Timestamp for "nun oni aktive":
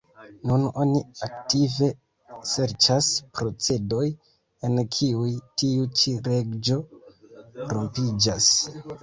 0.51-1.89